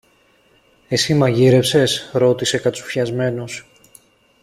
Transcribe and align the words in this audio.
Εσύ 0.87 1.13
μαγείρεψες; 1.13 2.09
ρώτησε 2.13 2.57
κατσουφιασμένος. 2.57 3.65